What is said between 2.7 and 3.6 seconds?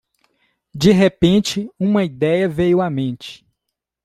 à mente